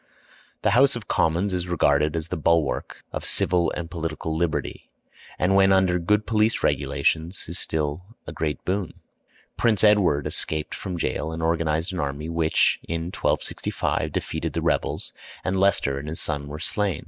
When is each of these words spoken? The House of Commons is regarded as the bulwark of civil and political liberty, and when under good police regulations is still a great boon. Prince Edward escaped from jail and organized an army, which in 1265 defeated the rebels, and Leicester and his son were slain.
The 0.63 0.71
House 0.71 0.95
of 0.95 1.07
Commons 1.07 1.53
is 1.53 1.67
regarded 1.67 2.15
as 2.15 2.29
the 2.29 2.35
bulwark 2.35 3.03
of 3.11 3.23
civil 3.23 3.69
and 3.75 3.87
political 3.91 4.35
liberty, 4.35 4.89
and 5.37 5.53
when 5.55 5.71
under 5.71 5.99
good 5.99 6.25
police 6.25 6.63
regulations 6.63 7.45
is 7.47 7.59
still 7.59 8.15
a 8.25 8.31
great 8.31 8.65
boon. 8.65 8.93
Prince 9.57 9.83
Edward 9.83 10.25
escaped 10.25 10.73
from 10.73 10.97
jail 10.97 11.31
and 11.31 11.43
organized 11.43 11.93
an 11.93 11.99
army, 11.99 12.29
which 12.29 12.79
in 12.87 13.11
1265 13.13 14.11
defeated 14.11 14.53
the 14.53 14.63
rebels, 14.63 15.13
and 15.43 15.59
Leicester 15.59 15.99
and 15.99 16.09
his 16.09 16.19
son 16.19 16.47
were 16.47 16.57
slain. 16.57 16.99